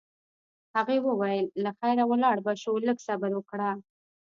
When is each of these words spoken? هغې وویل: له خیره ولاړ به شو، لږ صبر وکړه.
هغې 0.75 0.97
وویل: 1.07 1.45
له 1.63 1.71
خیره 1.77 2.03
ولاړ 2.07 2.37
به 2.45 2.53
شو، 2.61 2.73
لږ 2.87 2.97
صبر 3.07 3.31
وکړه. 3.35 3.71